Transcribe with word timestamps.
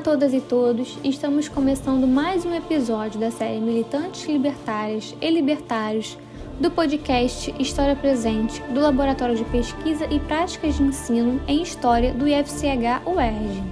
A 0.00 0.02
todas 0.02 0.32
e 0.32 0.40
todos, 0.40 0.98
estamos 1.04 1.46
começando 1.46 2.06
mais 2.06 2.46
um 2.46 2.54
episódio 2.54 3.20
da 3.20 3.30
série 3.30 3.60
Militantes 3.60 4.26
Libertárias 4.26 5.14
e 5.20 5.30
Libertários 5.30 6.16
do 6.58 6.70
podcast 6.70 7.54
História 7.58 7.94
Presente 7.94 8.62
do 8.72 8.80
Laboratório 8.80 9.36
de 9.36 9.44
Pesquisa 9.44 10.06
e 10.10 10.18
Práticas 10.18 10.76
de 10.76 10.84
Ensino 10.84 11.38
em 11.46 11.60
História 11.60 12.14
do 12.14 12.26
IFCH 12.26 13.02
UERJ. 13.04 13.62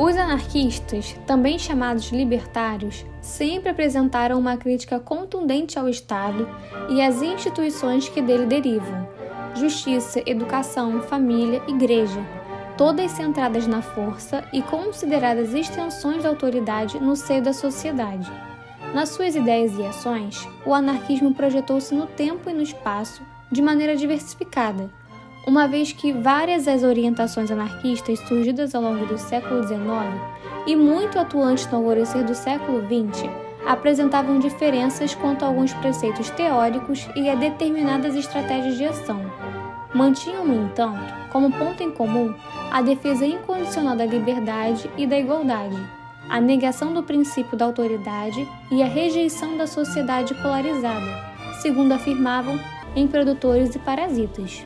Os 0.00 0.16
anarquistas, 0.16 1.14
também 1.28 1.60
chamados 1.60 2.10
libertários, 2.10 3.06
sempre 3.20 3.68
apresentaram 3.68 4.36
uma 4.36 4.56
crítica 4.56 4.98
contundente 4.98 5.78
ao 5.78 5.88
Estado 5.88 6.48
e 6.90 7.00
às 7.00 7.22
instituições 7.22 8.08
que 8.08 8.20
dele 8.20 8.46
derivam: 8.46 9.08
justiça, 9.54 10.20
educação, 10.26 11.02
família, 11.02 11.62
igreja 11.68 12.33
todas 12.76 13.12
centradas 13.12 13.66
na 13.66 13.82
força 13.82 14.44
e 14.52 14.62
consideradas 14.62 15.54
extensões 15.54 16.22
da 16.22 16.28
autoridade 16.28 16.98
no 16.98 17.14
seio 17.16 17.42
da 17.42 17.52
sociedade. 17.52 18.30
Nas 18.92 19.10
suas 19.10 19.34
ideias 19.34 19.76
e 19.78 19.84
ações, 19.84 20.48
o 20.64 20.72
anarquismo 20.72 21.34
projetou-se 21.34 21.94
no 21.94 22.06
tempo 22.06 22.48
e 22.48 22.54
no 22.54 22.62
espaço 22.62 23.22
de 23.50 23.60
maneira 23.60 23.96
diversificada, 23.96 24.90
uma 25.46 25.68
vez 25.68 25.92
que 25.92 26.12
várias 26.12 26.66
as 26.66 26.82
orientações 26.82 27.50
anarquistas 27.50 28.18
surgidas 28.20 28.74
ao 28.74 28.82
longo 28.82 29.04
do 29.06 29.18
século 29.18 29.62
XIX 29.66 29.84
e 30.66 30.74
muito 30.74 31.18
atuantes 31.18 31.66
no 31.66 31.78
alvorecer 31.78 32.24
do 32.24 32.34
século 32.34 32.82
XX 32.82 33.28
apresentavam 33.66 34.38
diferenças 34.38 35.14
quanto 35.14 35.44
a 35.44 35.48
alguns 35.48 35.72
preceitos 35.74 36.30
teóricos 36.30 37.08
e 37.16 37.28
a 37.28 37.34
determinadas 37.34 38.14
estratégias 38.14 38.76
de 38.76 38.84
ação. 38.84 39.20
Mantinham, 39.94 40.44
no 40.44 40.66
entanto, 40.66 41.23
como 41.34 41.50
ponto 41.50 41.82
em 41.82 41.90
comum 41.90 42.32
a 42.70 42.80
defesa 42.80 43.26
incondicional 43.26 43.96
da 43.96 44.06
liberdade 44.06 44.88
e 44.96 45.04
da 45.04 45.18
igualdade, 45.18 45.76
a 46.28 46.40
negação 46.40 46.94
do 46.94 47.02
princípio 47.02 47.58
da 47.58 47.64
autoridade 47.64 48.48
e 48.70 48.80
a 48.80 48.86
rejeição 48.86 49.56
da 49.56 49.66
sociedade 49.66 50.32
polarizada, 50.36 51.34
segundo 51.60 51.90
afirmavam 51.90 52.56
em 52.94 53.08
Produtores 53.08 53.74
e 53.74 53.80
Parasitas. 53.80 54.64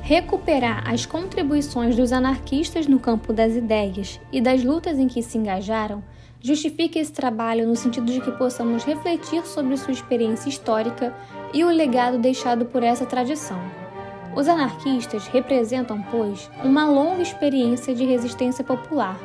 Recuperar 0.00 0.88
as 0.90 1.04
contribuições 1.04 1.94
dos 1.94 2.12
anarquistas 2.12 2.86
no 2.86 2.98
campo 2.98 3.30
das 3.30 3.54
ideias 3.54 4.18
e 4.32 4.40
das 4.40 4.64
lutas 4.64 4.98
em 4.98 5.06
que 5.06 5.22
se 5.22 5.36
engajaram 5.36 6.02
justifica 6.40 6.98
esse 6.98 7.12
trabalho 7.12 7.68
no 7.68 7.76
sentido 7.76 8.10
de 8.10 8.22
que 8.22 8.32
possamos 8.32 8.84
refletir 8.84 9.44
sobre 9.44 9.76
sua 9.76 9.92
experiência 9.92 10.48
histórica 10.48 11.14
e 11.52 11.62
o 11.62 11.68
legado 11.68 12.16
deixado 12.16 12.64
por 12.64 12.82
essa 12.82 13.04
tradição. 13.04 13.85
Os 14.36 14.48
anarquistas 14.48 15.26
representam, 15.28 16.04
pois, 16.10 16.50
uma 16.62 16.84
longa 16.84 17.22
experiência 17.22 17.94
de 17.94 18.04
resistência 18.04 18.62
popular, 18.62 19.18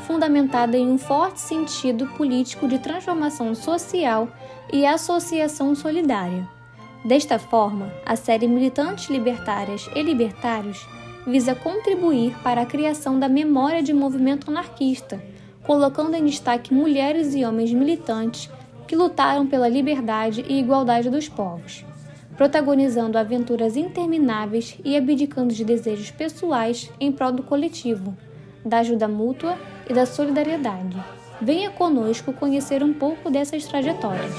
fundamentada 0.00 0.76
em 0.76 0.90
um 0.90 0.98
forte 0.98 1.40
sentido 1.40 2.08
político 2.08 2.66
de 2.66 2.80
transformação 2.80 3.54
social 3.54 4.28
e 4.72 4.84
associação 4.84 5.76
solidária. 5.76 6.46
Desta 7.04 7.38
forma, 7.38 7.92
a 8.04 8.16
série 8.16 8.48
Militantes 8.48 9.08
Libertárias 9.08 9.88
e 9.94 10.02
Libertários 10.02 10.84
visa 11.24 11.54
contribuir 11.54 12.34
para 12.42 12.62
a 12.62 12.66
criação 12.66 13.16
da 13.16 13.28
memória 13.28 13.80
de 13.80 13.94
movimento 13.94 14.50
anarquista, 14.50 15.22
colocando 15.62 16.16
em 16.16 16.24
destaque 16.24 16.74
mulheres 16.74 17.32
e 17.36 17.44
homens 17.44 17.72
militantes 17.72 18.50
que 18.88 18.96
lutaram 18.96 19.46
pela 19.46 19.68
liberdade 19.68 20.44
e 20.48 20.58
igualdade 20.58 21.10
dos 21.10 21.28
povos 21.28 21.84
protagonizando 22.38 23.18
aventuras 23.18 23.76
intermináveis 23.76 24.78
e 24.84 24.96
abdicando 24.96 25.52
de 25.52 25.64
desejos 25.64 26.12
pessoais 26.12 26.88
em 27.00 27.10
prol 27.10 27.32
do 27.32 27.42
coletivo, 27.42 28.16
da 28.64 28.78
ajuda 28.78 29.08
mútua 29.08 29.58
e 29.90 29.92
da 29.92 30.06
solidariedade. 30.06 30.96
Venha 31.42 31.68
conosco 31.70 32.32
conhecer 32.32 32.80
um 32.80 32.94
pouco 32.94 33.28
dessas 33.28 33.66
trajetórias. 33.66 34.32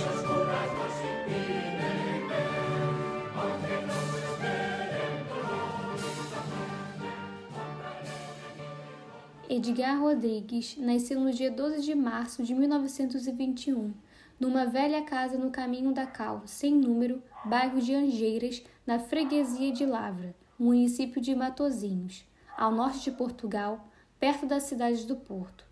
Edgar 9.50 10.00
Rodrigues 10.00 10.78
nasceu 10.78 11.20
no 11.20 11.34
dia 11.34 11.52
12 11.52 11.82
de 11.82 11.96
março 11.96 12.44
de 12.44 12.56
1921 12.56 13.92
numa 14.40 14.66
velha 14.66 15.04
casa 15.04 15.38
no 15.38 15.52
caminho 15.52 15.92
da 15.92 16.06
Cal, 16.06 16.44
sem 16.46 16.74
número, 16.74 17.22
bairro 17.44 17.82
de 17.82 17.94
Angeiras, 17.94 18.64
na 18.86 19.00
freguesia 19.00 19.72
de 19.72 19.86
Lavra, 19.86 20.36
município 20.58 21.22
de 21.22 21.36
Matozinhos, 21.36 22.26
ao 22.58 22.72
norte 22.72 23.04
de 23.04 23.12
Portugal, 23.12 23.88
perto 24.20 24.46
da 24.46 24.60
cidade 24.60 25.06
do 25.06 25.16
Porto. 25.16 25.64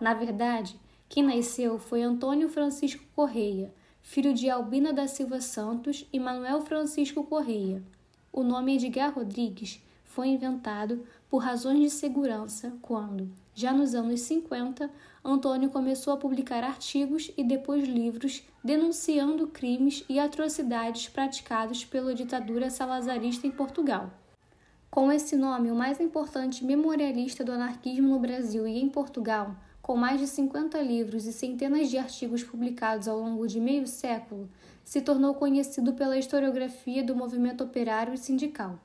Na 0.00 0.14
verdade, 0.14 0.78
quem 1.08 1.22
nasceu 1.22 1.78
foi 1.78 2.02
Antônio 2.02 2.48
Francisco 2.48 3.04
Correia, 3.14 3.72
filho 4.02 4.34
de 4.34 4.50
Albina 4.50 4.92
da 4.92 5.06
Silva 5.06 5.40
Santos 5.40 6.06
e 6.12 6.18
Manuel 6.18 6.60
Francisco 6.62 7.24
Correia. 7.24 7.82
O 8.32 8.42
nome 8.42 8.76
Edgar 8.76 9.14
Rodrigues 9.14 9.82
foi 10.04 10.28
inventado 10.28 11.06
por 11.34 11.42
razões 11.42 11.80
de 11.80 11.90
segurança 11.90 12.72
quando, 12.80 13.28
já 13.56 13.72
nos 13.72 13.92
anos 13.92 14.20
50, 14.20 14.88
Antônio 15.24 15.68
começou 15.68 16.14
a 16.14 16.16
publicar 16.16 16.62
artigos 16.62 17.28
e 17.36 17.42
depois 17.42 17.88
livros 17.88 18.44
denunciando 18.62 19.48
crimes 19.48 20.04
e 20.08 20.20
atrocidades 20.20 21.08
praticados 21.08 21.84
pela 21.84 22.14
ditadura 22.14 22.70
salazarista 22.70 23.48
em 23.48 23.50
Portugal. 23.50 24.12
Com 24.88 25.10
esse 25.10 25.34
nome, 25.34 25.72
o 25.72 25.74
mais 25.74 25.98
importante 25.98 26.64
memorialista 26.64 27.42
do 27.42 27.50
anarquismo 27.50 28.10
no 28.10 28.20
Brasil 28.20 28.64
e 28.68 28.80
em 28.80 28.88
Portugal, 28.88 29.56
com 29.82 29.96
mais 29.96 30.20
de 30.20 30.28
50 30.28 30.80
livros 30.82 31.26
e 31.26 31.32
centenas 31.32 31.90
de 31.90 31.98
artigos 31.98 32.44
publicados 32.44 33.08
ao 33.08 33.18
longo 33.18 33.44
de 33.48 33.58
meio 33.58 33.88
século, 33.88 34.48
se 34.84 35.00
tornou 35.00 35.34
conhecido 35.34 35.94
pela 35.94 36.16
historiografia 36.16 37.02
do 37.02 37.16
movimento 37.16 37.64
operário 37.64 38.14
e 38.14 38.18
sindical. 38.18 38.78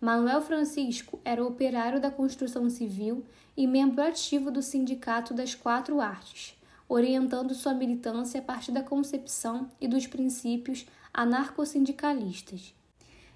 Manuel 0.00 0.40
Francisco 0.40 1.18
era 1.24 1.44
operário 1.44 2.00
da 2.00 2.08
construção 2.08 2.70
civil 2.70 3.24
e 3.56 3.66
membro 3.66 4.00
ativo 4.00 4.48
do 4.48 4.62
Sindicato 4.62 5.34
das 5.34 5.56
Quatro 5.56 6.00
Artes, 6.00 6.56
orientando 6.88 7.52
sua 7.52 7.74
militância 7.74 8.38
a 8.38 8.42
partir 8.42 8.70
da 8.70 8.80
concepção 8.80 9.68
e 9.80 9.88
dos 9.88 10.06
princípios 10.06 10.86
anarcossindicalistas. 11.12 12.72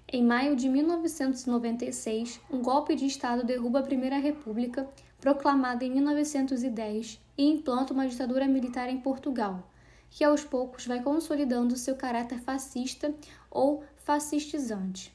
Em 0.07 0.23
maio 0.23 0.55
de 0.55 0.69
1996, 0.69 2.39
um 2.49 2.61
golpe 2.61 2.95
de 2.95 3.07
Estado 3.07 3.43
derruba 3.43 3.79
a 3.79 3.83
Primeira 3.83 4.17
República, 4.17 4.87
proclamada 5.19 5.83
em 5.83 5.91
1910, 5.91 7.19
e 7.37 7.43
implanta 7.45 7.91
uma 7.91 8.07
ditadura 8.07 8.47
militar 8.47 8.87
em 8.89 9.01
Portugal, 9.01 9.69
que 10.09 10.23
aos 10.23 10.45
poucos 10.45 10.87
vai 10.87 11.03
consolidando 11.03 11.75
seu 11.75 11.97
caráter 11.97 12.39
fascista 12.39 13.13
ou 13.51 13.83
fascistizante. 13.97 15.13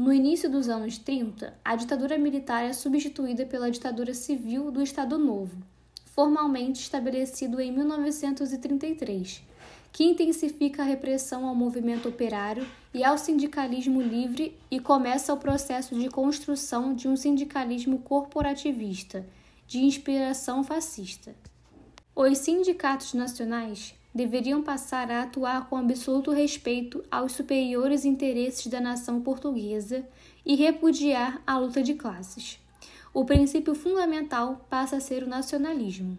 No 0.00 0.14
início 0.14 0.48
dos 0.48 0.70
anos 0.70 0.96
30, 0.96 1.52
a 1.62 1.76
ditadura 1.76 2.16
militar 2.16 2.64
é 2.64 2.72
substituída 2.72 3.44
pela 3.44 3.70
ditadura 3.70 4.14
civil 4.14 4.70
do 4.70 4.82
Estado 4.82 5.18
Novo, 5.18 5.54
formalmente 6.06 6.80
estabelecido 6.80 7.60
em 7.60 7.70
1933, 7.70 9.42
que 9.92 10.04
intensifica 10.04 10.80
a 10.80 10.86
repressão 10.86 11.46
ao 11.46 11.54
movimento 11.54 12.08
operário 12.08 12.66
e 12.94 13.04
ao 13.04 13.18
sindicalismo 13.18 14.00
livre 14.00 14.56
e 14.70 14.80
começa 14.80 15.34
o 15.34 15.36
processo 15.36 15.94
de 15.94 16.08
construção 16.08 16.94
de 16.94 17.06
um 17.06 17.14
sindicalismo 17.14 17.98
corporativista, 17.98 19.26
de 19.66 19.80
inspiração 19.80 20.64
fascista. 20.64 21.34
Os 22.16 22.38
sindicatos 22.38 23.12
nacionais 23.12 23.94
deveriam 24.14 24.62
passar 24.62 25.10
a 25.10 25.22
atuar 25.22 25.68
com 25.68 25.76
absoluto 25.76 26.32
respeito 26.32 27.04
aos 27.10 27.32
superiores 27.32 28.04
interesses 28.04 28.66
da 28.66 28.80
nação 28.80 29.20
portuguesa 29.20 30.04
e 30.44 30.56
repudiar 30.56 31.40
a 31.46 31.58
luta 31.58 31.82
de 31.82 31.94
classes. 31.94 32.58
O 33.14 33.24
princípio 33.24 33.74
fundamental 33.74 34.66
passa 34.68 34.96
a 34.96 35.00
ser 35.00 35.22
o 35.22 35.28
nacionalismo. 35.28 36.18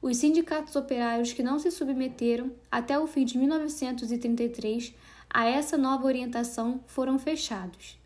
Os 0.00 0.18
sindicatos 0.18 0.76
operários 0.76 1.32
que 1.32 1.42
não 1.42 1.58
se 1.58 1.70
submeteram 1.70 2.50
até 2.70 2.98
o 2.98 3.06
fim 3.06 3.24
de 3.24 3.38
1933 3.38 4.94
a 5.30 5.46
essa 5.46 5.78
nova 5.78 6.06
orientação 6.06 6.80
foram 6.86 7.18
fechados. 7.18 7.98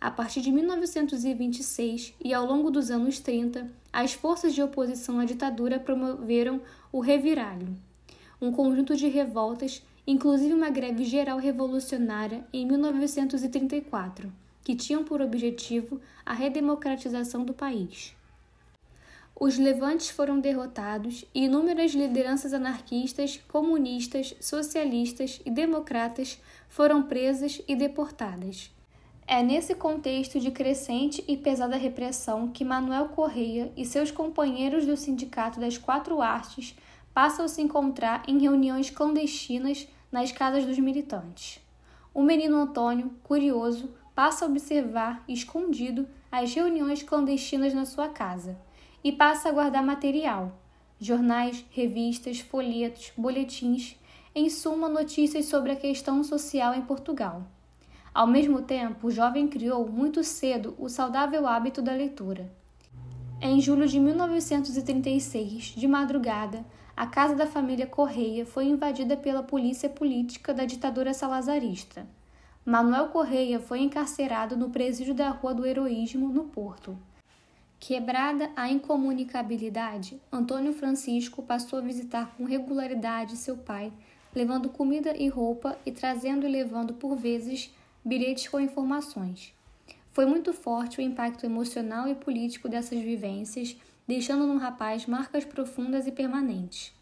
A 0.00 0.10
partir 0.10 0.40
de 0.42 0.52
1926 0.52 2.14
e 2.22 2.32
ao 2.32 2.46
longo 2.46 2.70
dos 2.70 2.90
anos 2.90 3.18
30, 3.18 3.68
as 3.92 4.12
forças 4.12 4.54
de 4.54 4.62
oposição 4.62 5.18
à 5.18 5.24
ditadura 5.24 5.80
promoveram 5.80 6.60
o 6.92 7.00
reviralho 7.00 7.76
um 8.40 8.52
conjunto 8.52 8.96
de 8.96 9.08
revoltas, 9.08 9.82
inclusive 10.06 10.54
uma 10.54 10.70
greve 10.70 11.04
geral 11.04 11.38
revolucionária 11.38 12.44
em 12.52 12.66
1934, 12.66 14.32
que 14.62 14.74
tinham 14.74 15.04
por 15.04 15.20
objetivo 15.20 16.00
a 16.24 16.32
redemocratização 16.32 17.44
do 17.44 17.54
país. 17.54 18.14
Os 19.40 19.56
levantes 19.56 20.10
foram 20.10 20.40
derrotados 20.40 21.24
e 21.32 21.44
inúmeras 21.44 21.92
lideranças 21.92 22.52
anarquistas, 22.52 23.40
comunistas, 23.46 24.34
socialistas 24.40 25.40
e 25.46 25.50
democratas 25.50 26.40
foram 26.68 27.04
presas 27.04 27.62
e 27.68 27.76
deportadas. 27.76 28.70
É 29.28 29.42
nesse 29.42 29.74
contexto 29.74 30.40
de 30.40 30.50
crescente 30.50 31.22
e 31.28 31.36
pesada 31.36 31.76
repressão 31.76 32.48
que 32.48 32.64
Manuel 32.64 33.10
Correia 33.10 33.70
e 33.76 33.84
seus 33.84 34.10
companheiros 34.10 34.86
do 34.86 34.96
Sindicato 34.96 35.60
das 35.60 35.78
Quatro 35.78 36.20
Artes 36.20 36.74
passam 37.18 37.46
a 37.46 37.48
se 37.48 37.60
encontrar 37.60 38.22
em 38.28 38.38
reuniões 38.38 38.90
clandestinas 38.90 39.88
nas 40.12 40.30
casas 40.30 40.64
dos 40.64 40.78
militantes. 40.78 41.58
O 42.14 42.22
menino 42.22 42.56
Antônio, 42.56 43.10
curioso, 43.24 43.92
passa 44.14 44.44
a 44.44 44.48
observar, 44.48 45.24
escondido, 45.26 46.08
as 46.30 46.54
reuniões 46.54 47.02
clandestinas 47.02 47.74
na 47.74 47.84
sua 47.84 48.08
casa 48.08 48.56
e 49.02 49.10
passa 49.10 49.48
a 49.48 49.52
guardar 49.52 49.84
material: 49.84 50.60
jornais, 51.00 51.66
revistas, 51.72 52.38
folhetos, 52.38 53.10
boletins, 53.16 53.96
em 54.32 54.48
suma, 54.48 54.88
notícias 54.88 55.46
sobre 55.46 55.72
a 55.72 55.76
questão 55.76 56.22
social 56.22 56.72
em 56.72 56.82
Portugal. 56.82 57.42
Ao 58.14 58.28
mesmo 58.28 58.62
tempo, 58.62 59.08
o 59.08 59.10
jovem 59.10 59.48
criou 59.48 59.88
muito 59.88 60.22
cedo 60.22 60.72
o 60.78 60.88
saudável 60.88 61.48
hábito 61.48 61.82
da 61.82 61.92
leitura. 61.92 62.48
Em 63.40 63.60
julho 63.60 63.88
de 63.88 63.98
1936, 63.98 65.74
de 65.76 65.88
madrugada, 65.88 66.64
a 66.98 67.06
casa 67.06 67.36
da 67.36 67.46
família 67.46 67.86
Correia 67.86 68.44
foi 68.44 68.64
invadida 68.64 69.16
pela 69.16 69.40
polícia 69.40 69.88
política 69.88 70.52
da 70.52 70.64
ditadura 70.64 71.14
salazarista. 71.14 72.04
Manuel 72.64 73.06
Correia 73.10 73.60
foi 73.60 73.78
encarcerado 73.82 74.56
no 74.56 74.68
presídio 74.70 75.14
da 75.14 75.28
Rua 75.28 75.54
do 75.54 75.64
Heroísmo, 75.64 76.28
no 76.28 76.46
Porto. 76.46 76.98
Quebrada 77.78 78.50
a 78.56 78.68
incomunicabilidade, 78.68 80.20
Antônio 80.32 80.72
Francisco 80.72 81.40
passou 81.40 81.78
a 81.78 81.82
visitar 81.82 82.34
com 82.36 82.42
regularidade 82.42 83.36
seu 83.36 83.56
pai, 83.56 83.92
levando 84.34 84.68
comida 84.68 85.16
e 85.16 85.28
roupa 85.28 85.78
e 85.86 85.92
trazendo 85.92 86.48
e 86.48 86.50
levando 86.50 86.94
por 86.94 87.14
vezes 87.14 87.72
bilhetes 88.04 88.48
com 88.48 88.58
informações. 88.58 89.54
Foi 90.10 90.26
muito 90.26 90.52
forte 90.52 90.98
o 90.98 91.02
impacto 91.02 91.46
emocional 91.46 92.08
e 92.08 92.16
político 92.16 92.68
dessas 92.68 92.98
vivências, 92.98 93.76
deixando 94.08 94.46
no 94.46 94.56
rapaz 94.56 95.06
marcas 95.06 95.44
profundas 95.44 96.06
e 96.06 96.12
permanentes. 96.12 96.92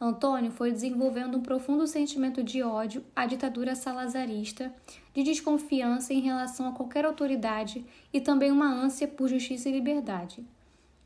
Antônio 0.00 0.50
foi 0.50 0.72
desenvolvendo 0.72 1.36
um 1.36 1.42
profundo 1.42 1.86
sentimento 1.86 2.42
de 2.42 2.62
ódio 2.62 3.04
à 3.14 3.26
ditadura 3.26 3.76
salazarista, 3.76 4.74
de 5.14 5.22
desconfiança 5.22 6.12
em 6.12 6.20
relação 6.20 6.66
a 6.66 6.72
qualquer 6.72 7.04
autoridade 7.04 7.84
e 8.12 8.20
também 8.20 8.50
uma 8.50 8.66
ânsia 8.66 9.06
por 9.06 9.28
justiça 9.28 9.68
e 9.68 9.72
liberdade. 9.72 10.44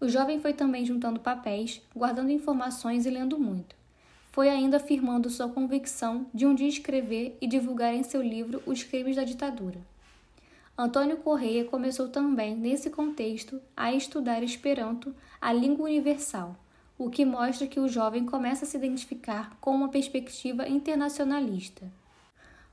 O 0.01 0.09
jovem 0.09 0.41
foi 0.41 0.55
também 0.55 0.87
juntando 0.87 1.21
papéis, 1.21 1.83
guardando 1.95 2.31
informações 2.31 3.05
e 3.05 3.11
lendo 3.11 3.39
muito 3.39 3.77
foi 4.39 4.49
ainda 4.49 4.77
afirmando 4.77 5.29
sua 5.29 5.49
convicção 5.49 6.27
de 6.33 6.47
um 6.47 6.55
dia 6.55 6.69
escrever 6.69 7.37
e 7.41 7.47
divulgar 7.49 7.93
em 7.93 8.05
seu 8.05 8.23
livro 8.23 8.63
os 8.67 8.85
crimes 8.85 9.17
da 9.17 9.25
ditadura. 9.25 9.81
Antônio 10.81 11.17
Correia 11.17 11.65
começou 11.65 12.09
também, 12.09 12.55
nesse 12.55 12.89
contexto, 12.89 13.61
a 13.77 13.93
estudar 13.93 14.45
Esperanto, 14.45 15.13
a 15.41 15.53
língua 15.53 15.87
universal, 15.87 16.55
o 16.97 17.11
que 17.11 17.25
mostra 17.25 17.67
que 17.67 17.81
o 17.81 17.89
jovem 17.89 18.25
começa 18.25 18.65
a 18.65 18.69
se 18.69 18.77
identificar 18.77 19.57
com 19.61 19.75
uma 19.75 19.89
perspectiva 19.89 20.69
internacionalista. 20.69 21.91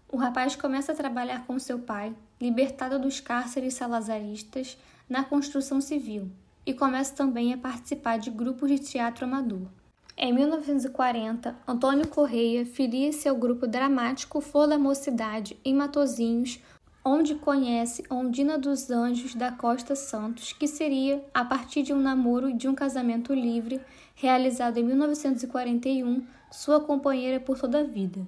O 0.08 0.18
rapaz 0.18 0.56
começa 0.56 0.92
a 0.92 0.96
trabalhar 0.96 1.48
com 1.48 1.58
seu 1.58 1.80
pai, 1.80 2.16
libertado 2.40 3.00
dos 3.00 3.20
cárceres 3.20 3.74
salazaristas, 3.74 4.78
na 5.10 5.24
construção 5.24 5.82
civil, 5.82 6.30
e 6.64 6.76
começa 6.76 7.16
também 7.16 7.56
a 7.56 7.58
participar 7.58 8.20
de 8.20 8.30
grupos 8.30 8.70
de 8.70 8.78
teatro 8.78 9.26
amador. 9.26 9.68
Em 10.16 10.32
1940, 10.32 11.56
Antônio 11.68 12.08
Correia 12.08 12.66
filia-se 12.66 13.28
ao 13.28 13.36
grupo 13.36 13.68
dramático 13.68 14.40
Flor 14.40 14.68
da 14.68 14.78
Mocidade, 14.78 15.60
em 15.66 15.74
Matozinhos, 15.74 16.62
onde 17.08 17.36
conhece 17.36 18.04
Ondina 18.10 18.58
dos 18.58 18.90
Anjos 18.90 19.36
da 19.36 19.52
Costa 19.52 19.96
Santos, 19.96 20.52
que 20.54 20.68
seria, 20.68 21.24
a 21.32 21.46
partir 21.46 21.84
de 21.84 21.94
um 21.94 22.02
namoro 22.02 22.50
e 22.50 22.54
de 22.54 22.68
um 22.68 22.74
casamento 22.74 23.32
livre, 23.32 23.80
realizado 24.16 24.80
em 24.80 24.84
1941, 24.84 26.26
sua 26.52 26.80
companheira 26.80 27.40
por 27.40 27.60
toda 27.60 27.82
a 27.82 27.84
vida. 27.84 28.26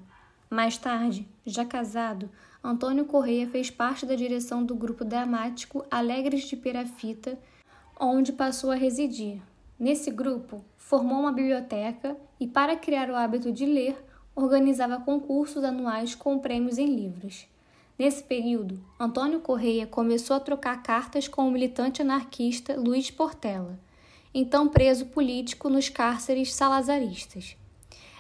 Mais 0.48 0.78
tarde, 0.78 1.28
já 1.44 1.66
casado, 1.66 2.30
Antônio 2.64 3.06
Correia 3.06 3.48
fez 3.48 3.72
parte 3.72 4.06
da 4.06 4.14
direção 4.14 4.64
do 4.64 4.76
grupo 4.76 5.04
dramático 5.04 5.84
Alegres 5.90 6.44
de 6.44 6.56
Perafita, 6.56 7.36
onde 8.00 8.32
passou 8.32 8.70
a 8.70 8.76
residir. 8.76 9.42
Nesse 9.80 10.12
grupo, 10.12 10.64
formou 10.78 11.20
uma 11.20 11.32
biblioteca 11.32 12.16
e, 12.40 12.46
para 12.46 12.76
criar 12.76 13.10
o 13.10 13.16
hábito 13.16 13.52
de 13.52 13.66
ler, 13.66 13.98
organizava 14.36 15.00
concursos 15.00 15.64
anuais 15.64 16.14
com 16.14 16.38
prêmios 16.38 16.78
em 16.78 16.96
livros. 16.96 17.48
Nesse 17.98 18.24
período, 18.24 18.80
Antônio 19.00 19.40
Correia 19.40 19.88
começou 19.88 20.36
a 20.36 20.40
trocar 20.40 20.84
cartas 20.84 21.28
com 21.28 21.48
o 21.48 21.52
militante 21.52 22.02
anarquista 22.02 22.76
Luiz 22.76 23.10
Portela, 23.10 23.80
então 24.32 24.68
preso 24.68 25.08
político 25.08 25.68
nos 25.68 25.90
cárceres 25.90 26.54
salazaristas. 26.54 27.58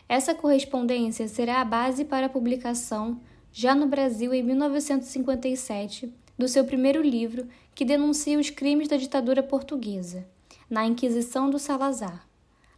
Essa 0.10 0.34
correspondência 0.34 1.28
será 1.28 1.62
a 1.62 1.66
base 1.66 2.06
para 2.06 2.26
a 2.26 2.30
publicação, 2.30 3.20
já 3.52 3.76
no 3.76 3.86
Brasil 3.86 4.34
em 4.34 4.42
1957, 4.42 6.12
do 6.38 6.48
seu 6.48 6.66
primeiro 6.66 7.02
livro 7.04 7.48
que 7.76 7.86
denuncia 7.86 8.40
os 8.40 8.50
crimes 8.50 8.88
da 8.88 8.98
ditadura 8.98 9.44
portuguesa 9.44 10.26
na 10.68 10.86
Inquisição 10.86 11.50
do 11.50 11.60
Salazar. 11.60 12.28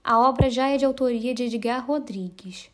A 0.04 0.20
obra 0.20 0.50
já 0.50 0.68
é 0.68 0.78
de 0.78 0.86
autoria 0.86 1.34
de 1.34 1.44
Edgar 1.44 1.86
Rodrigues. 1.86 2.70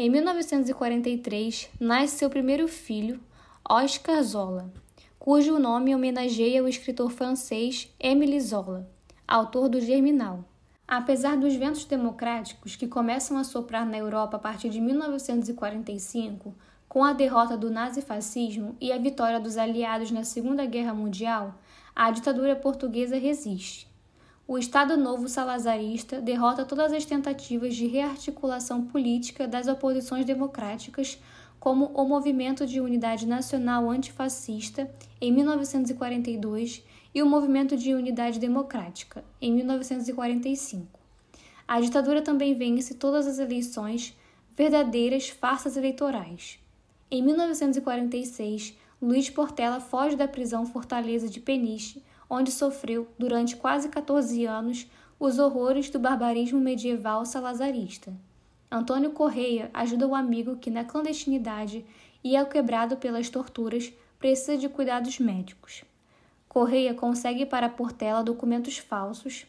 Em 0.00 0.08
1943, 0.08 1.70
nasce 1.80 2.18
seu 2.18 2.30
primeiro 2.30 2.68
filho, 2.68 3.20
Oscar 3.68 4.22
Zola, 4.22 4.72
cujo 5.18 5.58
nome 5.58 5.92
homenageia 5.92 6.62
o 6.62 6.68
escritor 6.68 7.10
francês 7.10 7.92
Émile 7.98 8.40
Zola, 8.40 8.88
autor 9.26 9.68
do 9.68 9.80
Germinal. 9.80 10.44
Apesar 10.86 11.36
dos 11.36 11.56
ventos 11.56 11.84
democráticos 11.84 12.76
que 12.76 12.86
começam 12.86 13.36
a 13.38 13.42
soprar 13.42 13.84
na 13.84 13.98
Europa 13.98 14.36
a 14.36 14.40
partir 14.40 14.68
de 14.68 14.80
1945, 14.80 16.54
com 16.88 17.02
a 17.02 17.12
derrota 17.12 17.56
do 17.56 17.68
nazifascismo 17.68 18.76
e 18.80 18.92
a 18.92 18.98
vitória 18.98 19.40
dos 19.40 19.58
aliados 19.58 20.12
na 20.12 20.22
Segunda 20.22 20.64
Guerra 20.64 20.94
Mundial, 20.94 21.58
a 21.92 22.12
ditadura 22.12 22.54
portuguesa 22.54 23.18
resiste 23.18 23.88
o 24.48 24.56
Estado 24.56 24.96
Novo 24.96 25.28
Salazarista 25.28 26.22
derrota 26.22 26.64
todas 26.64 26.90
as 26.90 27.04
tentativas 27.04 27.76
de 27.76 27.86
rearticulação 27.86 28.86
política 28.86 29.46
das 29.46 29.68
oposições 29.68 30.24
democráticas, 30.24 31.18
como 31.60 31.90
o 31.92 32.08
Movimento 32.08 32.66
de 32.66 32.80
Unidade 32.80 33.26
Nacional 33.26 33.90
Antifascista, 33.90 34.90
em 35.20 35.30
1942, 35.30 36.82
e 37.14 37.22
o 37.22 37.26
Movimento 37.26 37.76
de 37.76 37.92
Unidade 37.92 38.38
Democrática, 38.38 39.22
em 39.38 39.52
1945. 39.52 40.98
A 41.66 41.78
ditadura 41.78 42.22
também 42.22 42.54
vence 42.54 42.94
todas 42.94 43.26
as 43.26 43.38
eleições, 43.38 44.16
verdadeiras 44.56 45.28
farsas 45.28 45.76
eleitorais. 45.76 46.58
Em 47.10 47.22
1946, 47.22 48.74
Luiz 49.00 49.28
Portela 49.28 49.78
foge 49.78 50.16
da 50.16 50.26
prisão 50.26 50.64
Fortaleza 50.64 51.28
de 51.28 51.38
Peniche 51.38 52.02
onde 52.28 52.50
sofreu, 52.50 53.08
durante 53.18 53.56
quase 53.56 53.88
14 53.88 54.44
anos, 54.44 54.86
os 55.18 55.38
horrores 55.38 55.90
do 55.90 55.98
barbarismo 55.98 56.60
medieval 56.60 57.24
salazarista. 57.24 58.12
Antônio 58.70 59.12
Correia 59.12 59.70
ajuda 59.72 60.06
o 60.06 60.14
amigo 60.14 60.56
que, 60.56 60.70
na 60.70 60.84
clandestinidade 60.84 61.84
e 62.22 62.36
ao 62.36 62.46
quebrado 62.46 62.96
pelas 62.96 63.30
torturas, 63.30 63.92
precisa 64.18 64.58
de 64.58 64.68
cuidados 64.68 65.18
médicos. 65.18 65.84
Correia 66.48 66.94
consegue 66.94 67.46
para 67.46 67.68
Portela 67.68 68.22
documentos 68.22 68.78
falsos. 68.78 69.46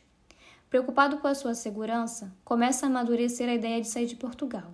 Preocupado 0.69 1.17
com 1.17 1.27
a 1.27 1.35
sua 1.35 1.55
segurança, 1.55 2.31
começa 2.45 2.85
a 2.85 2.89
amadurecer 2.89 3.49
a 3.49 3.55
ideia 3.55 3.81
de 3.81 3.87
sair 3.87 4.05
de 4.05 4.15
Portugal. 4.15 4.71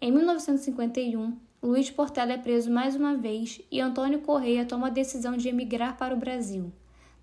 Em 0.00 0.12
1951, 0.12 1.36
Luiz 1.62 1.90
Portela 1.90 2.32
é 2.32 2.38
preso 2.38 2.70
mais 2.70 2.94
uma 2.94 3.16
vez 3.16 3.60
e 3.70 3.80
Antônio 3.80 4.20
Correia 4.20 4.66
toma 4.66 4.88
a 4.88 4.90
decisão 4.90 5.36
de 5.36 5.48
emigrar 5.48 5.96
para 5.96 6.14
o 6.14 6.18
Brasil. 6.18 6.70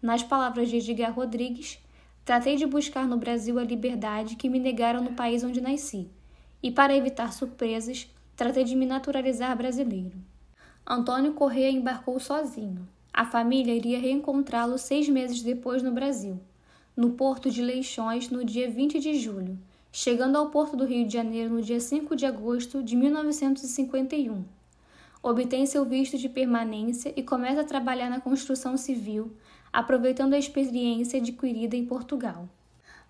Nas 0.02 0.24
palavras 0.24 0.70
de 0.70 0.78
Edgar 0.78 1.14
Rodrigues, 1.14 1.78
tratei 2.26 2.56
de 2.56 2.66
buscar 2.66 3.08
no 3.08 3.18
Brasil 3.18 3.60
a 3.60 3.64
liberdade 3.64 4.36
que 4.36 4.50
me 4.50 4.60
negaram 4.60 5.04
no 5.04 5.14
país 5.14 5.44
onde 5.44 5.62
nasci, 5.62 6.10
e 6.64 6.72
para 6.72 6.96
evitar 6.96 7.32
surpresas, 7.32 8.10
tratei 8.36 8.64
de 8.64 8.76
me 8.76 8.88
naturalizar 8.88 9.56
brasileiro. 9.56 10.18
Antônio 10.86 11.34
Corrêa 11.34 11.70
embarcou 11.70 12.20
sozinho. 12.20 12.88
A 13.14 13.26
família 13.26 13.76
iria 13.76 14.00
reencontrá-lo 14.00 14.80
seis 14.80 15.08
meses 15.08 15.44
depois 15.44 15.84
no 15.84 15.92
Brasil, 15.92 16.40
no 16.98 17.12
porto 17.12 17.52
de 17.52 17.62
Leixões, 17.62 18.30
no 18.30 18.44
dia 18.44 18.72
20 18.72 19.00
de 19.00 19.20
julho, 19.20 19.60
chegando 19.92 20.38
ao 20.38 20.50
porto 20.50 20.76
do 20.76 20.86
Rio 20.86 21.06
de 21.06 21.14
Janeiro 21.14 21.54
no 21.54 21.62
dia 21.62 21.80
5 21.80 22.16
de 22.16 22.26
agosto 22.26 22.82
de 22.82 22.96
1951. 22.96 24.44
Obtém 25.22 25.68
seu 25.68 25.86
visto 25.86 26.18
de 26.18 26.28
permanência 26.28 27.14
e 27.16 27.22
começa 27.22 27.62
a 27.62 27.66
trabalhar 27.66 28.10
na 28.10 28.20
construção 28.20 28.76
civil, 28.76 29.32
aproveitando 29.72 30.34
a 30.34 30.40
experiência 30.40 31.20
adquirida 31.20 31.76
em 31.76 31.86
Portugal. 31.86 32.48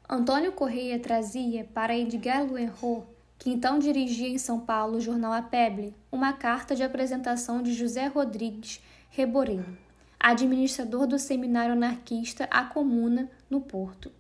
Antônio 0.10 0.51
Correia 0.51 1.00
trazia 1.00 1.68
para 1.74 1.98
Edgar 1.98 2.46
Luenro, 2.46 3.06
que 3.39 3.50
então 3.50 3.80
dirigia 3.80 4.27
em 4.27 4.38
São 4.38 4.60
Paulo 4.60 4.98
o 4.98 5.01
jornal 5.01 5.34
A 5.34 5.41
Peble, 5.41 5.96
uma 6.12 6.34
carta 6.34 6.75
de 6.75 6.84
apresentação 6.84 7.62
de 7.62 7.74
José 7.74 8.08
Rodrigues, 8.08 8.82
Reborelo, 9.10 9.77
administrador 10.20 11.08
do 11.08 11.18
seminário 11.18 11.74
anarquista 11.74 12.48
A 12.51 12.65
Comuna, 12.65 13.30
no 13.50 13.62
Porto. 13.62 14.12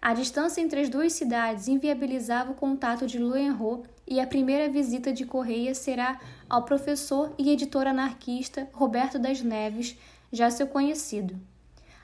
A 0.00 0.14
distância 0.14 0.62
entre 0.62 0.80
as 0.80 0.88
duas 0.88 1.12
cidades 1.12 1.68
inviabilizava 1.68 2.52
o 2.52 2.54
contato 2.54 3.06
de 3.06 3.18
Loenro 3.18 3.82
e 4.06 4.18
a 4.18 4.26
primeira 4.26 4.66
visita 4.68 5.12
de 5.12 5.26
Correia 5.26 5.74
será 5.74 6.18
ao 6.48 6.64
professor 6.64 7.34
e 7.36 7.50
editor 7.50 7.86
anarquista 7.86 8.66
Roberto 8.72 9.18
das 9.18 9.42
Neves, 9.42 9.98
já 10.32 10.50
seu 10.50 10.66
conhecido. 10.66 11.38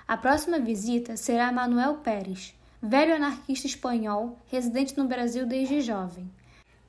A 0.08 0.16
próxima 0.16 0.60
visita 0.60 1.16
será 1.16 1.48
a 1.48 1.52
Manuel 1.52 1.94
Pérez, 1.96 2.54
velho 2.80 3.16
anarquista 3.16 3.66
espanhol 3.66 4.38
residente 4.46 4.96
no 4.96 5.08
Brasil 5.08 5.44
desde 5.44 5.80
jovem. 5.80 6.30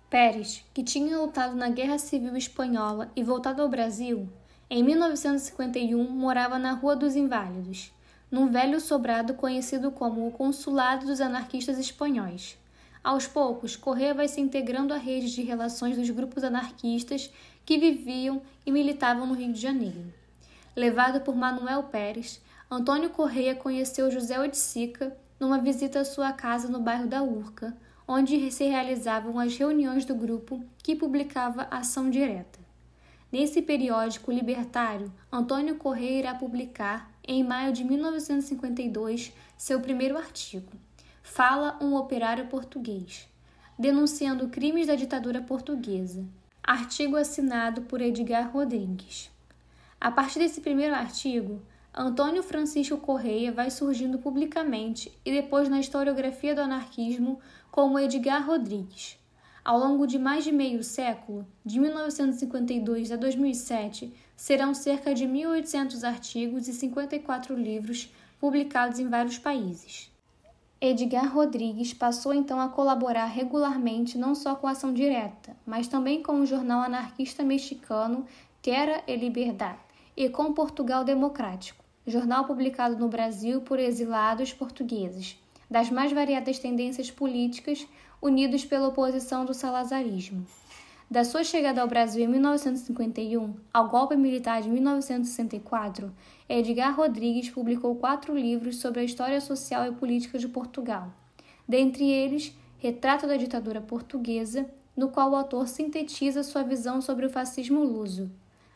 Pérez, 0.07 0.63
que 0.71 0.83
tinha 0.83 1.17
lutado 1.17 1.55
na 1.55 1.67
Guerra 1.67 1.97
Civil 1.97 2.38
Espanhola 2.38 3.12
e 3.15 3.24
voltado 3.24 3.63
ao 3.63 3.69
Brasil, 3.69 4.29
em 4.69 4.83
1951 4.83 6.12
morava 6.12 6.59
na 6.59 6.74
Rua 6.74 6.95
dos 6.95 7.15
Inválidos, 7.15 7.91
num 8.29 8.51
velho 8.51 8.79
sobrado 8.79 9.33
conhecido 9.33 9.89
como 9.89 10.27
o 10.27 10.31
Consulado 10.31 11.07
dos 11.07 11.19
Anarquistas 11.19 11.79
Espanhóis. 11.79 12.55
Aos 13.03 13.25
poucos, 13.25 13.75
Correa 13.75 14.13
vai 14.13 14.27
se 14.27 14.39
integrando 14.39 14.93
à 14.93 14.97
rede 14.97 15.33
de 15.33 15.41
relações 15.41 15.97
dos 15.97 16.12
grupos 16.12 16.43
anarquistas 16.43 17.31
que 17.65 17.79
viviam 17.79 18.43
e 18.63 18.71
militavam 18.71 19.25
no 19.25 19.33
Rio 19.33 19.53
de 19.53 19.59
Janeiro. 19.59 20.13
Levado 20.75 21.21
por 21.21 21.36
Manuel 21.36 21.81
Pérez, 21.81 22.39
Antônio 22.69 23.09
Correia 23.09 23.55
conheceu 23.55 24.12
José 24.12 24.38
Oiticica 24.39 25.15
numa 25.39 25.57
visita 25.57 26.01
à 26.01 26.05
sua 26.05 26.33
casa 26.33 26.67
no 26.67 26.81
bairro 26.81 27.07
da 27.07 27.24
Urca, 27.24 27.75
onde 28.05 28.51
se 28.51 28.65
realizavam 28.65 29.39
as 29.39 29.55
reuniões 29.55 30.03
do 30.03 30.13
grupo 30.13 30.62
que 30.79 30.95
publicava 30.95 31.67
Ação 31.71 32.09
Direta. 32.09 32.59
Nesse 33.31 33.62
periódico 33.62 34.31
libertário, 34.31 35.12
Antônio 35.31 35.75
Correia 35.75 36.19
irá 36.19 36.36
publicar, 36.36 37.12
em 37.25 37.43
maio 37.43 37.71
de 37.71 37.83
1952, 37.83 39.33
seu 39.57 39.79
primeiro 39.79 40.17
artigo, 40.17 40.71
Fala 41.29 41.77
um 41.81 41.93
Operário 41.93 42.47
Português, 42.47 43.27
denunciando 43.77 44.47
crimes 44.47 44.88
da 44.88 44.95
ditadura 44.95 45.41
portuguesa. 45.41 46.25
Artigo 46.63 47.15
assinado 47.15 47.81
por 47.83 48.01
Edgar 48.01 48.50
Rodrigues. 48.51 49.29
A 50.00 50.09
partir 50.09 50.39
desse 50.39 50.62
primeiro 50.62 50.95
artigo, 50.95 51.62
Antônio 51.99 52.43
Francisco 52.43 52.95
Correia 52.95 53.51
vai 53.51 53.71
surgindo 53.71 54.19
publicamente 54.19 55.11
e 55.25 55.31
depois 55.31 55.67
na 55.67 55.79
historiografia 55.79 56.53
do 56.53 56.61
anarquismo 56.61 57.39
como 57.71 57.97
Edgar 57.97 58.45
Rodrigues. 58.45 59.17
Ao 59.65 59.79
longo 59.79 60.05
de 60.05 60.19
mais 60.19 60.43
de 60.43 60.51
meio 60.51 60.83
século, 60.83 61.43
de 61.65 61.79
1952 61.79 63.11
a 63.11 63.15
2007, 63.15 64.13
serão 64.35 64.75
cerca 64.75 65.15
de 65.15 65.25
1.800 65.25 66.03
artigos 66.07 66.67
e 66.67 66.73
54 66.73 67.55
livros 67.55 68.13
publicados 68.39 68.99
em 68.99 69.07
vários 69.07 69.39
países. 69.39 70.11
Edgar 70.79 71.33
Rodrigues 71.33 71.95
passou 71.95 72.31
então 72.31 72.61
a 72.61 72.69
colaborar 72.69 73.25
regularmente 73.25 74.19
não 74.19 74.35
só 74.35 74.53
com 74.53 74.67
a 74.67 74.71
Ação 74.71 74.93
Direta, 74.93 75.57
mas 75.65 75.87
também 75.87 76.21
com 76.21 76.41
o 76.41 76.45
jornal 76.45 76.79
anarquista 76.83 77.43
mexicano 77.43 78.23
Terra 78.61 79.01
e 79.07 79.15
Liberdade 79.15 79.79
e 80.15 80.29
com 80.29 80.51
Portugal 80.51 81.03
Democrático, 81.03 81.87
jornal 82.07 82.45
publicado 82.45 82.97
no 82.97 83.09
Brasil 83.09 83.61
por 83.61 83.79
exilados 83.79 84.53
portugueses, 84.53 85.37
das 85.69 85.89
mais 85.89 86.11
variadas 86.11 86.57
tendências 86.57 87.11
políticas 87.11 87.85
unidos 88.21 88.63
pela 88.63 88.87
oposição 88.87 89.43
do 89.43 89.53
salazarismo. 89.53 90.47
Da 91.11 91.23
sua 91.23 91.43
chegada 91.43 91.81
ao 91.81 91.87
Brasil 91.87 92.23
em 92.23 92.27
1951 92.27 93.53
ao 93.73 93.89
golpe 93.89 94.15
militar 94.15 94.61
de 94.61 94.69
1964, 94.69 96.11
Edgar 96.49 96.95
Rodrigues 96.95 97.49
publicou 97.49 97.95
quatro 97.95 98.37
livros 98.37 98.77
sobre 98.77 99.01
a 99.01 99.03
história 99.03 99.39
social 99.39 99.85
e 99.85 99.91
política 99.91 100.39
de 100.39 100.47
Portugal. 100.47 101.13
Dentre 101.67 102.09
eles, 102.09 102.53
Retrato 102.79 103.25
da 103.25 103.37
Ditadura 103.37 103.81
Portuguesa, 103.81 104.69
no 104.95 105.09
qual 105.09 105.31
o 105.31 105.35
autor 105.35 105.67
sintetiza 105.67 106.43
sua 106.43 106.63
visão 106.63 107.01
sobre 107.01 107.25
o 107.25 107.29
fascismo 107.29 107.83
luso. 107.83 108.29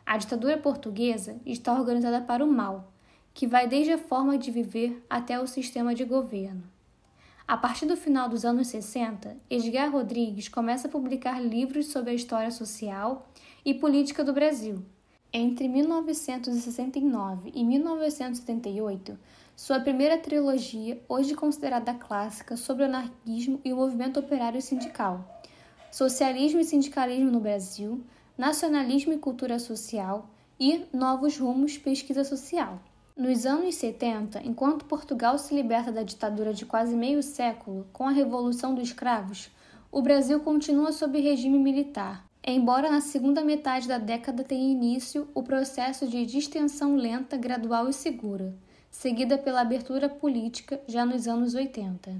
A 0.05 0.17
ditadura 0.17 0.57
portuguesa 0.57 1.37
está 1.45 1.73
organizada 1.73 2.19
para 2.19 2.43
o 2.43 2.51
mal, 2.51 2.91
que 3.33 3.47
vai 3.47 3.67
desde 3.67 3.93
a 3.93 3.97
forma 3.97 4.37
de 4.37 4.51
viver 4.51 5.03
até 5.09 5.39
o 5.39 5.47
sistema 5.47 5.95
de 5.95 6.03
governo. 6.03 6.63
A 7.47 7.57
partir 7.57 7.85
do 7.85 7.97
final 7.97 8.29
dos 8.29 8.45
anos 8.45 8.67
60, 8.67 9.35
Edgar 9.49 9.91
Rodrigues 9.91 10.47
começa 10.47 10.87
a 10.87 10.91
publicar 10.91 11.39
livros 11.41 11.87
sobre 11.87 12.11
a 12.11 12.13
história 12.13 12.51
social 12.51 13.29
e 13.65 13.73
política 13.73 14.23
do 14.23 14.31
Brasil. 14.31 14.81
Entre 15.33 15.67
1969 15.67 17.51
e 17.53 17.63
1978, 17.63 19.17
sua 19.55 19.79
primeira 19.79 20.17
trilogia, 20.17 21.01
hoje 21.07 21.35
considerada 21.35 21.93
clássica, 21.93 22.57
sobre 22.57 22.83
o 22.83 22.85
anarquismo 22.85 23.59
e 23.63 23.71
o 23.71 23.75
movimento 23.75 24.19
operário 24.19 24.61
sindical, 24.61 25.41
Socialismo 25.91 26.59
e 26.59 26.65
Sindicalismo 26.65 27.29
no 27.29 27.39
Brasil, 27.39 28.01
Nacionalismo 28.37 29.13
e 29.13 29.17
Cultura 29.17 29.59
Social 29.59 30.29
e 30.59 30.85
Novos 30.93 31.37
Rumos 31.37 31.77
Pesquisa 31.77 32.23
Social. 32.23 32.81
Nos 33.15 33.45
anos 33.45 33.75
70, 33.75 34.41
enquanto 34.45 34.85
Portugal 34.85 35.37
se 35.37 35.53
liberta 35.53 35.91
da 35.91 36.01
ditadura 36.01 36.53
de 36.53 36.65
quase 36.65 36.95
meio 36.95 37.21
século 37.21 37.85
com 37.91 38.07
a 38.07 38.11
Revolução 38.11 38.73
dos 38.73 38.93
Cravos, 38.93 39.51
o 39.91 40.01
Brasil 40.01 40.39
continua 40.39 40.93
sob 40.93 41.19
regime 41.19 41.59
militar, 41.59 42.25
embora 42.41 42.89
na 42.89 43.01
segunda 43.01 43.43
metade 43.43 43.85
da 43.85 43.97
década 43.97 44.45
tenha 44.45 44.71
início 44.71 45.27
o 45.35 45.43
processo 45.43 46.07
de 46.07 46.25
distensão 46.25 46.95
lenta, 46.95 47.35
gradual 47.35 47.89
e 47.89 47.93
segura, 47.93 48.55
seguida 48.89 49.37
pela 49.37 49.59
abertura 49.59 50.07
política 50.07 50.79
já 50.87 51.05
nos 51.05 51.27
anos 51.27 51.53
80. 51.53 52.15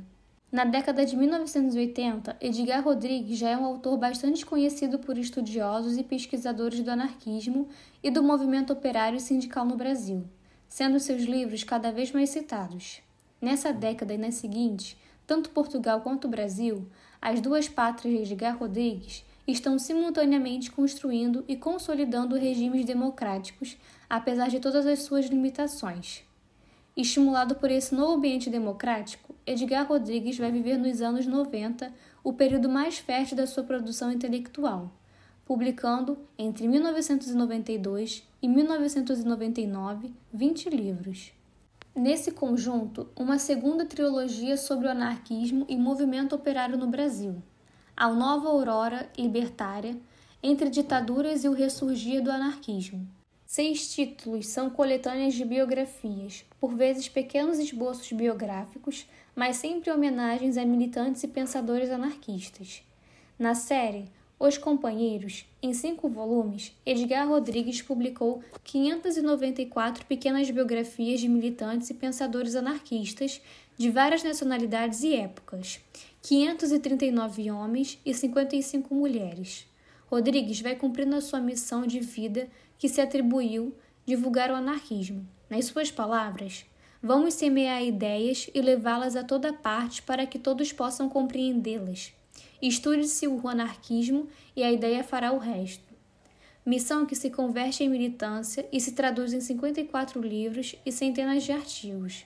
Na 0.51 0.65
década 0.65 1.05
de 1.05 1.15
1980, 1.15 2.35
Edgar 2.41 2.83
Rodrigues 2.83 3.37
já 3.37 3.49
é 3.49 3.57
um 3.57 3.63
autor 3.63 3.97
bastante 3.97 4.45
conhecido 4.45 4.99
por 4.99 5.17
estudiosos 5.17 5.97
e 5.97 6.03
pesquisadores 6.03 6.81
do 6.81 6.91
anarquismo 6.91 7.69
e 8.03 8.11
do 8.11 8.21
movimento 8.21 8.73
operário 8.73 9.15
e 9.15 9.21
sindical 9.21 9.65
no 9.65 9.77
Brasil 9.77 10.25
sendo 10.71 11.01
seus 11.01 11.23
livros 11.23 11.65
cada 11.65 11.91
vez 11.91 12.13
mais 12.13 12.29
citados. 12.29 13.01
Nessa 13.41 13.73
década 13.73 14.13
e 14.13 14.17
nas 14.17 14.35
seguintes, 14.35 14.95
tanto 15.27 15.49
Portugal 15.49 15.99
quanto 15.99 16.27
o 16.27 16.29
Brasil, 16.29 16.87
as 17.21 17.41
duas 17.41 17.67
pátrias 17.67 18.15
de 18.15 18.33
Edgar 18.33 18.57
Rodrigues, 18.57 19.25
estão 19.45 19.77
simultaneamente 19.77 20.71
construindo 20.71 21.43
e 21.45 21.57
consolidando 21.57 22.37
regimes 22.37 22.85
democráticos, 22.85 23.75
apesar 24.09 24.47
de 24.47 24.61
todas 24.61 24.85
as 24.85 24.99
suas 24.99 25.25
limitações. 25.25 26.23
Estimulado 26.95 27.55
por 27.55 27.69
esse 27.69 27.93
novo 27.93 28.13
ambiente 28.13 28.49
democrático, 28.49 29.35
Edgar 29.45 29.85
Rodrigues 29.85 30.37
vai 30.37 30.53
viver 30.53 30.77
nos 30.77 31.01
anos 31.01 31.27
90 31.27 31.91
o 32.23 32.31
período 32.31 32.69
mais 32.69 32.97
fértil 32.97 33.35
da 33.35 33.45
sua 33.45 33.65
produção 33.65 34.09
intelectual 34.09 34.89
publicando 35.51 36.17
entre 36.37 36.65
1992 36.65 38.25
e 38.41 38.47
1999 38.47 40.13
20 40.31 40.69
livros. 40.69 41.33
Nesse 41.93 42.31
conjunto, 42.31 43.09
uma 43.17 43.37
segunda 43.37 43.85
trilogia 43.85 44.55
sobre 44.55 44.87
o 44.87 44.89
anarquismo 44.89 45.65
e 45.67 45.75
movimento 45.75 46.33
operário 46.33 46.77
no 46.77 46.87
Brasil, 46.87 47.43
A 47.97 48.07
Nova 48.07 48.47
Aurora 48.47 49.09
Libertária, 49.17 49.97
Entre 50.41 50.69
Ditaduras 50.69 51.43
e 51.43 51.49
o 51.49 51.53
Ressurgir 51.53 52.23
do 52.23 52.31
Anarquismo. 52.31 53.05
Seis 53.45 53.93
títulos 53.93 54.47
são 54.47 54.69
coletâneas 54.69 55.33
de 55.33 55.43
biografias, 55.43 56.45
por 56.61 56.73
vezes 56.75 57.09
pequenos 57.09 57.59
esboços 57.59 58.09
biográficos, 58.13 59.05
mas 59.35 59.57
sempre 59.57 59.91
homenagens 59.91 60.55
a 60.55 60.63
militantes 60.63 61.21
e 61.25 61.27
pensadores 61.27 61.89
anarquistas. 61.89 62.83
Na 63.37 63.53
série, 63.53 64.05
os 64.47 64.57
Companheiros, 64.57 65.45
em 65.61 65.71
cinco 65.71 66.09
volumes, 66.09 66.75
Edgar 66.83 67.27
Rodrigues 67.27 67.79
publicou 67.79 68.41
594 68.63 70.03
pequenas 70.07 70.49
biografias 70.49 71.19
de 71.19 71.27
militantes 71.27 71.91
e 71.91 71.93
pensadores 71.93 72.55
anarquistas 72.55 73.39
de 73.77 73.91
várias 73.91 74.23
nacionalidades 74.23 75.03
e 75.03 75.13
épocas, 75.13 75.79
539 76.23 77.51
homens 77.51 77.99
e 78.03 78.15
55 78.15 78.95
mulheres. 78.95 79.67
Rodrigues 80.07 80.59
vai 80.59 80.75
cumprindo 80.75 81.15
a 81.15 81.21
sua 81.21 81.39
missão 81.39 81.85
de 81.85 81.99
vida 81.99 82.49
que 82.79 82.89
se 82.89 82.99
atribuiu 82.99 83.75
divulgar 84.07 84.49
o 84.49 84.55
anarquismo. 84.55 85.23
Nas 85.51 85.65
suas 85.65 85.91
palavras, 85.91 86.65
vamos 87.01 87.35
semear 87.35 87.83
ideias 87.83 88.49
e 88.55 88.59
levá-las 88.59 89.15
a 89.15 89.23
toda 89.23 89.53
parte 89.53 90.01
para 90.01 90.25
que 90.25 90.39
todos 90.39 90.73
possam 90.73 91.07
compreendê-las 91.07 92.11
Estude-se 92.61 93.27
o 93.27 93.47
anarquismo 93.47 94.27
e 94.55 94.63
a 94.63 94.71
ideia 94.71 95.03
fará 95.03 95.31
o 95.31 95.37
resto. 95.37 95.91
Missão 96.65 97.05
que 97.05 97.15
se 97.15 97.31
converte 97.31 97.83
em 97.83 97.89
militância 97.89 98.67
e 98.71 98.79
se 98.79 98.91
traduz 98.91 99.33
em 99.33 99.41
54 99.41 100.21
livros 100.21 100.75
e 100.85 100.91
centenas 100.91 101.43
de 101.43 101.51
artigos. 101.51 102.25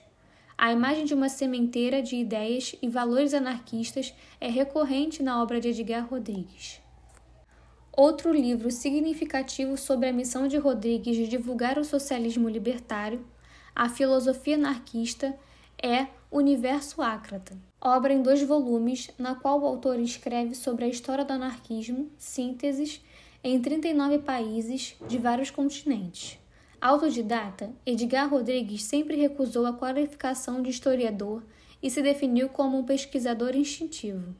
A 0.58 0.72
imagem 0.72 1.04
de 1.04 1.14
uma 1.14 1.28
sementeira 1.28 2.02
de 2.02 2.16
ideias 2.16 2.74
e 2.80 2.88
valores 2.88 3.34
anarquistas 3.34 4.14
é 4.40 4.48
recorrente 4.48 5.22
na 5.22 5.42
obra 5.42 5.60
de 5.60 5.68
Edgar 5.68 6.06
Rodrigues. 6.06 6.80
Outro 7.96 8.30
livro 8.30 8.70
significativo 8.70 9.78
sobre 9.78 10.08
a 10.08 10.12
missão 10.12 10.46
de 10.46 10.58
Rodrigues 10.58 11.16
de 11.16 11.28
divulgar 11.28 11.78
o 11.78 11.84
socialismo 11.84 12.46
libertário, 12.46 13.24
a 13.74 13.88
filosofia 13.88 14.56
anarquista, 14.56 15.34
é 15.82 16.08
Universo 16.30 17.00
Ácrata, 17.00 17.56
obra 17.80 18.12
em 18.12 18.22
dois 18.22 18.42
volumes, 18.42 19.10
na 19.18 19.34
qual 19.34 19.60
o 19.60 19.66
autor 19.66 19.98
escreve 19.98 20.54
sobre 20.54 20.84
a 20.84 20.88
história 20.88 21.24
do 21.24 21.32
anarquismo, 21.32 22.10
sínteses, 22.16 23.00
em 23.42 23.60
39 23.60 24.18
países 24.18 24.96
de 25.06 25.18
vários 25.18 25.50
continentes. 25.50 26.38
Autodidata, 26.80 27.70
Edgar 27.84 28.28
Rodrigues 28.28 28.84
sempre 28.84 29.16
recusou 29.16 29.66
a 29.66 29.72
qualificação 29.72 30.62
de 30.62 30.70
historiador 30.70 31.42
e 31.82 31.90
se 31.90 32.02
definiu 32.02 32.48
como 32.48 32.78
um 32.78 32.84
pesquisador 32.84 33.56
instintivo. 33.56 34.34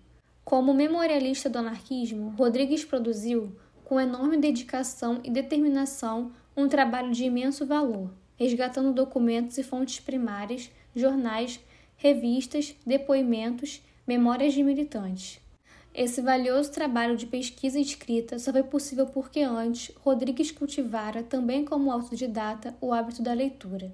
Como 0.44 0.74
memorialista 0.74 1.48
do 1.48 1.58
anarquismo, 1.58 2.34
Rodrigues 2.38 2.84
produziu, 2.84 3.56
com 3.84 4.00
enorme 4.00 4.36
dedicação 4.36 5.20
e 5.24 5.30
determinação, 5.30 6.32
um 6.56 6.68
trabalho 6.68 7.12
de 7.12 7.24
imenso 7.24 7.66
valor, 7.66 8.10
resgatando 8.36 8.92
documentos 8.92 9.58
e 9.58 9.62
fontes 9.62 10.00
primárias, 10.00 10.70
jornais, 10.94 11.60
revistas, 11.96 12.74
depoimentos, 12.86 13.82
memórias 14.06 14.54
de 14.54 14.62
militantes. 14.62 15.40
Esse 15.94 16.20
valioso 16.20 16.70
trabalho 16.70 17.16
de 17.16 17.24
pesquisa 17.26 17.78
e 17.78 17.82
escrita 17.82 18.38
só 18.38 18.52
foi 18.52 18.62
possível 18.62 19.06
porque 19.06 19.40
antes 19.40 19.94
Rodrigues 20.04 20.50
cultivara, 20.50 21.22
também 21.22 21.64
como 21.64 21.90
autodidata, 21.90 22.76
o 22.82 22.92
hábito 22.92 23.22
da 23.22 23.32
leitura. 23.32 23.90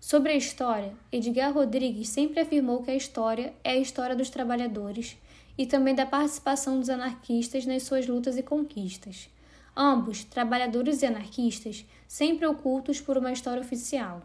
Sobre 0.00 0.32
a 0.32 0.36
história, 0.36 0.92
Edgar 1.12 1.52
Rodrigues 1.52 2.08
sempre 2.08 2.40
afirmou 2.40 2.82
que 2.82 2.90
a 2.90 2.96
história 2.96 3.54
é 3.62 3.70
a 3.70 3.76
história 3.76 4.16
dos 4.16 4.30
trabalhadores 4.30 5.16
e 5.56 5.64
também 5.64 5.94
da 5.94 6.04
participação 6.04 6.80
dos 6.80 6.90
anarquistas 6.90 7.64
nas 7.66 7.84
suas 7.84 8.08
lutas 8.08 8.36
e 8.36 8.42
conquistas. 8.42 9.30
Ambos, 9.76 10.24
trabalhadores 10.24 11.02
e 11.02 11.06
anarquistas, 11.06 11.86
sempre 12.08 12.46
ocultos 12.46 13.00
por 13.00 13.16
uma 13.16 13.32
história 13.32 13.62
oficial. 13.62 14.22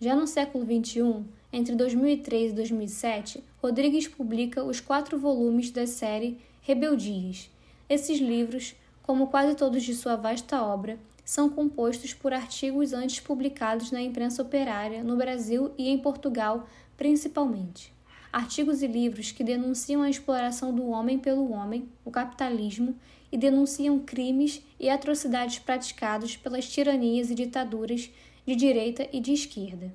Já 0.00 0.16
no 0.16 0.26
século 0.26 0.64
XXI, 0.64 1.24
entre 1.52 1.74
2003 1.74 2.52
e 2.52 2.54
2007, 2.54 3.44
Rodrigues 3.62 4.06
publica 4.06 4.62
os 4.62 4.80
quatro 4.80 5.18
volumes 5.18 5.70
da 5.70 5.86
série 5.86 6.38
Rebeldias. 6.62 7.50
Esses 7.88 8.20
livros, 8.20 8.74
como 9.02 9.26
quase 9.26 9.54
todos 9.54 9.82
de 9.82 9.94
sua 9.94 10.16
vasta 10.16 10.62
obra, 10.62 10.98
são 11.24 11.48
compostos 11.48 12.14
por 12.14 12.32
artigos 12.32 12.92
antes 12.92 13.20
publicados 13.20 13.90
na 13.90 14.00
imprensa 14.00 14.42
operária 14.42 15.02
no 15.02 15.16
Brasil 15.16 15.72
e 15.76 15.88
em 15.88 15.98
Portugal, 15.98 16.68
principalmente 16.96 17.92
artigos 18.32 18.82
e 18.82 18.86
livros 18.86 19.32
que 19.32 19.42
denunciam 19.42 20.02
a 20.02 20.10
exploração 20.10 20.74
do 20.74 20.86
homem 20.86 21.18
pelo 21.18 21.50
homem, 21.50 21.88
o 22.04 22.10
capitalismo, 22.10 22.94
e 23.32 23.36
denunciam 23.36 23.98
crimes 24.00 24.62
e 24.78 24.88
atrocidades 24.88 25.58
praticados 25.60 26.36
pelas 26.36 26.68
tiranias 26.68 27.30
e 27.30 27.34
ditaduras 27.34 28.10
de 28.44 28.56
direita 28.56 29.08
e 29.12 29.20
de 29.20 29.32
esquerda, 29.32 29.92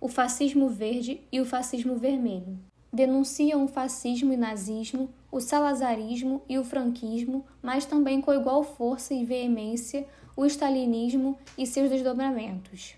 o 0.00 0.08
fascismo 0.08 0.68
verde 0.68 1.20
e 1.32 1.40
o 1.40 1.44
fascismo 1.44 1.96
vermelho. 1.96 2.58
Denunciam 2.92 3.64
o 3.64 3.68
fascismo 3.68 4.32
e 4.32 4.36
nazismo, 4.36 5.10
o 5.30 5.40
salazarismo 5.40 6.42
e 6.48 6.58
o 6.58 6.64
franquismo, 6.64 7.44
mas 7.62 7.84
também 7.84 8.20
com 8.20 8.32
igual 8.32 8.64
força 8.64 9.12
e 9.12 9.24
veemência 9.24 10.06
o 10.36 10.46
stalinismo 10.46 11.36
e 11.56 11.66
seus 11.66 11.90
desdobramentos. 11.90 12.94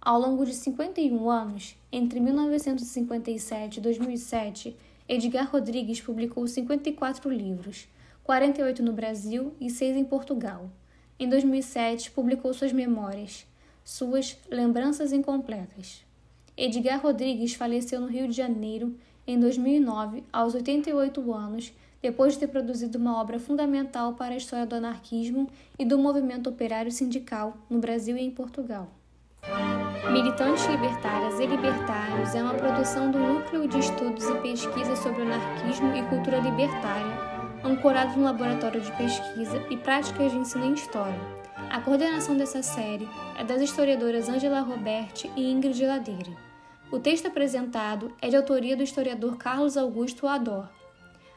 Ao 0.00 0.20
longo 0.20 0.44
de 0.44 0.52
51 0.52 1.30
anos, 1.30 1.76
entre 1.92 2.18
1957 2.18 3.76
e 3.76 3.80
2007, 3.80 4.76
Edgar 5.08 5.48
Rodrigues 5.50 6.00
publicou 6.00 6.46
54 6.46 7.30
livros, 7.30 7.86
48 8.24 8.82
no 8.82 8.92
Brasil 8.92 9.54
e 9.60 9.70
6 9.70 9.96
em 9.96 10.04
Portugal. 10.04 10.68
Em 11.18 11.28
2007, 11.28 12.10
publicou 12.10 12.52
suas 12.52 12.72
memórias, 12.72 13.46
suas 13.84 14.36
Lembranças 14.50 15.12
Incompletas. 15.12 16.04
Edgar 16.56 17.00
Rodrigues 17.00 17.54
faleceu 17.54 18.00
no 18.00 18.06
Rio 18.06 18.28
de 18.28 18.36
Janeiro 18.36 18.94
em 19.26 19.38
2009, 19.38 20.22
aos 20.32 20.54
88 20.54 21.32
anos, 21.32 21.72
depois 22.02 22.34
de 22.34 22.40
ter 22.40 22.48
produzido 22.48 22.98
uma 22.98 23.20
obra 23.20 23.38
fundamental 23.38 24.14
para 24.14 24.34
a 24.34 24.36
história 24.36 24.66
do 24.66 24.74
anarquismo 24.74 25.48
e 25.78 25.84
do 25.84 25.98
movimento 25.98 26.50
operário 26.50 26.90
sindical 26.90 27.56
no 27.70 27.78
Brasil 27.78 28.16
e 28.16 28.20
em 28.20 28.30
Portugal. 28.30 28.90
Militantes 30.12 30.66
Libertárias 30.66 31.40
e 31.40 31.46
Libertários 31.46 32.34
é 32.34 32.42
uma 32.42 32.54
produção 32.54 33.10
do 33.10 33.18
Núcleo 33.18 33.66
de 33.66 33.78
Estudos 33.78 34.28
e 34.28 34.34
Pesquisas 34.42 34.98
sobre 34.98 35.22
Anarquismo 35.22 35.94
e 35.94 36.02
Cultura 36.02 36.38
Libertária, 36.38 37.16
ancorado 37.64 38.18
no 38.18 38.24
Laboratório 38.24 38.80
de 38.80 38.92
Pesquisa 38.92 39.64
e 39.70 39.76
Práticas 39.76 40.32
de 40.32 40.38
Ensino 40.38 40.66
em 40.66 40.74
História. 40.74 41.41
A 41.72 41.80
coordenação 41.80 42.36
dessa 42.36 42.62
série 42.62 43.08
é 43.38 43.42
das 43.42 43.62
historiadoras 43.62 44.28
Angela 44.28 44.60
Roberti 44.60 45.30
e 45.34 45.50
Ingrid 45.50 45.86
Ladeira. 45.86 46.30
O 46.90 46.98
texto 46.98 47.28
apresentado 47.28 48.12
é 48.20 48.28
de 48.28 48.36
autoria 48.36 48.76
do 48.76 48.82
historiador 48.82 49.38
Carlos 49.38 49.78
Augusto 49.78 50.26
Ador. 50.26 50.68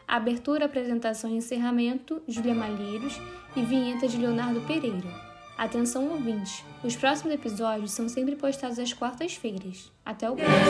A 0.06 0.18
abertura, 0.18 0.66
apresentação 0.66 1.30
e 1.30 1.38
encerramento, 1.38 2.22
Júlia 2.28 2.54
Malheiros 2.54 3.18
e 3.56 3.62
vinheta 3.62 4.10
de 4.10 4.18
Leonardo 4.18 4.60
Pereira. 4.68 5.08
Atenção 5.58 6.10
ouvintes, 6.10 6.66
os 6.84 6.98
próximos 6.98 7.34
episódios 7.34 7.92
são 7.92 8.10
sempre 8.10 8.36
postados 8.36 8.78
às 8.78 8.92
quartas-feiras. 8.92 9.90
Até 10.06 10.30
o 10.30 10.36
próximo! 10.36 10.66